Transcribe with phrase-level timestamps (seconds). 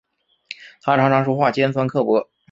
[0.81, 2.27] 她常常说话尖酸刻薄